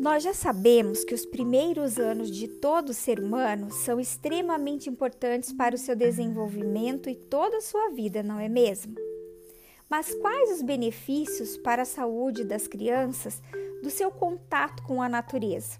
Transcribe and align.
Nós 0.00 0.22
já 0.22 0.32
sabemos 0.32 1.04
que 1.04 1.12
os 1.12 1.26
primeiros 1.26 1.98
anos 1.98 2.30
de 2.30 2.48
todo 2.48 2.94
ser 2.94 3.20
humano 3.20 3.70
são 3.70 4.00
extremamente 4.00 4.88
importantes 4.88 5.52
para 5.52 5.74
o 5.74 5.78
seu 5.78 5.94
desenvolvimento 5.94 7.10
e 7.10 7.14
toda 7.14 7.58
a 7.58 7.60
sua 7.60 7.90
vida, 7.90 8.22
não 8.22 8.40
é 8.40 8.48
mesmo? 8.48 8.94
Mas 9.90 10.14
quais 10.14 10.52
os 10.52 10.62
benefícios 10.62 11.58
para 11.58 11.82
a 11.82 11.84
saúde 11.84 12.44
das 12.44 12.66
crianças 12.66 13.42
do 13.82 13.90
seu 13.90 14.10
contato 14.10 14.82
com 14.84 15.02
a 15.02 15.08
natureza? 15.08 15.78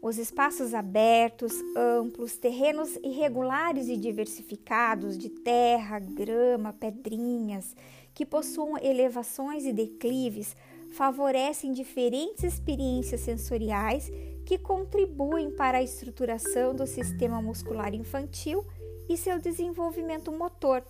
Os 0.00 0.16
espaços 0.16 0.72
abertos, 0.72 1.52
amplos, 1.76 2.38
terrenos 2.38 2.96
irregulares 3.04 3.88
e 3.88 3.98
diversificados 3.98 5.18
de 5.18 5.28
terra, 5.28 5.98
grama, 5.98 6.72
pedrinhas, 6.72 7.76
que 8.14 8.24
possuam 8.24 8.78
elevações 8.78 9.66
e 9.66 9.72
declives, 9.74 10.56
favorecem 10.92 11.72
diferentes 11.72 12.44
experiências 12.44 13.20
sensoriais 13.20 14.10
que 14.44 14.58
contribuem 14.58 15.50
para 15.50 15.78
a 15.78 15.82
estruturação 15.82 16.74
do 16.74 16.86
sistema 16.86 17.40
muscular 17.42 17.94
infantil 17.94 18.64
e 19.08 19.16
seu 19.16 19.38
desenvolvimento 19.38 20.32
motor. 20.32 20.82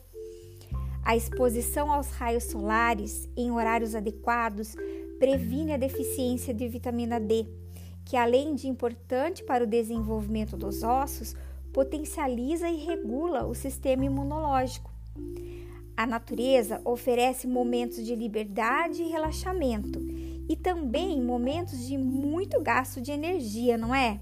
A 1.04 1.16
exposição 1.16 1.92
aos 1.92 2.08
raios 2.10 2.44
solares 2.44 3.28
em 3.36 3.50
horários 3.50 3.94
adequados 3.94 4.74
previne 5.18 5.72
a 5.72 5.76
deficiência 5.76 6.54
de 6.54 6.68
vitamina 6.68 7.18
D 7.18 7.46
que 8.08 8.16
além 8.16 8.54
de 8.54 8.66
importante 8.66 9.44
para 9.44 9.64
o 9.64 9.66
desenvolvimento 9.66 10.56
dos 10.56 10.82
ossos, 10.82 11.36
potencializa 11.74 12.66
e 12.70 12.76
regula 12.76 13.44
o 13.44 13.54
sistema 13.54 14.02
imunológico. 14.02 14.90
A 15.98 16.06
natureza 16.06 16.80
oferece 16.84 17.48
momentos 17.48 18.06
de 18.06 18.14
liberdade 18.14 19.02
e 19.02 19.08
relaxamento 19.08 19.98
e 20.48 20.54
também 20.54 21.20
momentos 21.20 21.88
de 21.88 21.98
muito 21.98 22.60
gasto 22.60 23.00
de 23.00 23.10
energia, 23.10 23.76
não 23.76 23.92
é? 23.92 24.20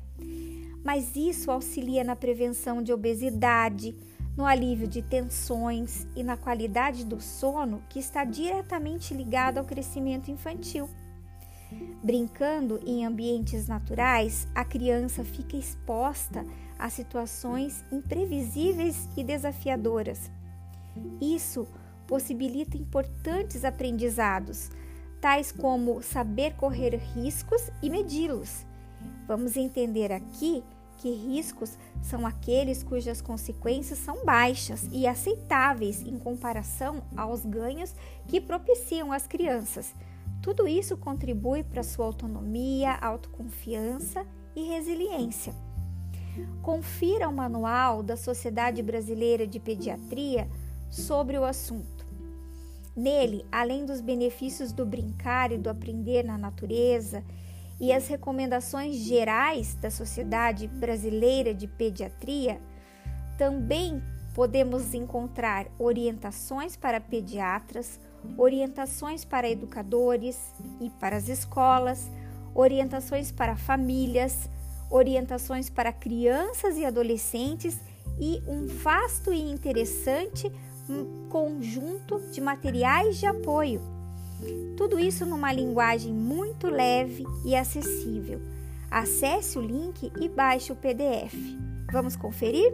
Mas 0.83 1.15
isso 1.15 1.51
auxilia 1.51 2.03
na 2.03 2.17
prevenção 2.17 2.83
de 2.83 2.95
obesidade, 2.95 3.95
no 4.35 4.47
alívio 4.47 4.89
de 4.89 5.03
tensões 5.03 6.07
e 6.17 6.23
na 6.23 6.35
qualidade 6.35 7.05
do 7.05 7.21
sono, 7.21 7.83
que 7.91 7.99
está 7.99 8.25
diretamente 8.25 9.13
ligado 9.13 9.59
ao 9.59 9.65
crescimento 9.67 10.31
infantil. 10.31 10.89
Brincando 12.03 12.81
em 12.87 13.05
ambientes 13.05 13.69
naturais, 13.69 14.49
a 14.55 14.65
criança 14.65 15.23
fica 15.23 15.59
exposta 15.59 16.43
a 16.79 16.89
situações 16.89 17.85
imprevisíveis 17.93 19.07
e 19.15 19.23
desafiadoras. 19.23 20.31
Isso 21.21 21.67
possibilita 22.07 22.77
importantes 22.77 23.65
aprendizados, 23.65 24.71
tais 25.21 25.51
como 25.51 26.03
saber 26.03 26.55
correr 26.55 26.97
riscos 26.97 27.71
e 27.83 27.91
medi-los. 27.91 28.65
Vamos 29.27 29.57
entender 29.57 30.13
aqui 30.13 30.63
que 30.99 31.11
riscos 31.11 31.77
são 32.01 32.27
aqueles 32.27 32.83
cujas 32.83 33.21
consequências 33.21 33.99
são 33.99 34.25
baixas 34.25 34.89
e 34.91 35.07
aceitáveis 35.07 36.03
em 36.03 36.19
comparação 36.19 37.03
aos 37.17 37.45
ganhos 37.45 37.95
que 38.27 38.41
propiciam 38.41 39.13
as 39.13 39.27
crianças. 39.27 39.95
Tudo 40.41 40.67
isso 40.67 40.97
contribui 40.97 41.63
para 41.65 41.83
sua 41.83 42.07
autonomia, 42.07 42.93
autoconfiança 42.95 44.27
e 44.55 44.63
resiliência. 44.69 45.55
Confira 46.63 47.29
o 47.29 47.33
manual 47.33 48.03
da 48.03 48.17
Sociedade 48.17 48.83
Brasileira 48.83 49.47
de 49.47 49.59
Pediatria 49.59 50.49
sobre 50.91 51.39
o 51.39 51.45
assunto. 51.45 52.07
Nele, 52.97 53.45
além 53.53 53.85
dos 53.85 54.01
benefícios 54.01 54.73
do 54.73 54.87
brincar 54.87 55.53
e 55.53 55.59
do 55.59 55.69
aprender 55.69 56.25
na 56.25 56.39
natureza 56.39 57.23
e 57.79 57.93
as 57.93 58.09
recomendações 58.09 58.97
gerais 58.97 59.75
da 59.75 59.91
Sociedade 59.91 60.67
Brasileira 60.67 61.53
de 61.53 61.67
Pediatria, 61.67 62.59
também 63.37 64.03
podemos 64.35 64.95
encontrar 64.95 65.67
orientações 65.79 66.75
para 66.75 67.01
pediatras, 67.01 68.01
orientações 68.37 69.25
para 69.25 69.49
educadores 69.49 70.39
e 70.81 70.89
para 70.91 71.17
as 71.17 71.29
escolas, 71.29 72.11
orientações 72.55 73.31
para 73.31 73.57
famílias, 73.57 74.49
orientações 74.91 75.69
para 75.69 75.93
crianças 75.93 76.79
e 76.79 76.85
adolescentes 76.85 77.79
e 78.19 78.43
um 78.47 78.67
vasto 78.67 79.33
e 79.33 79.41
interessante 79.41 80.51
um 80.89 81.29
conjunto 81.29 82.21
de 82.33 82.41
materiais 82.41 83.19
de 83.19 83.27
apoio. 83.27 83.81
Tudo 84.77 84.99
isso 84.99 85.25
numa 85.25 85.53
linguagem 85.53 86.13
muito 86.13 86.69
leve 86.69 87.25
e 87.45 87.57
acessível. 87.57 88.41
Acesse 88.91 89.59
o 89.59 89.63
link 89.63 90.13
e 90.21 90.29
baixe 90.29 90.73
o 90.73 90.77
PDF. 90.77 91.35
Vamos 91.91 92.17
conferir? 92.17 92.73